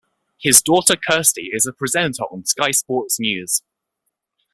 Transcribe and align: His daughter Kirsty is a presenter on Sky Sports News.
His 0.39 0.63
daughter 0.63 0.95
Kirsty 0.95 1.51
is 1.53 1.67
a 1.67 1.73
presenter 1.73 2.23
on 2.23 2.43
Sky 2.45 2.71
Sports 2.71 3.19
News. 3.19 3.61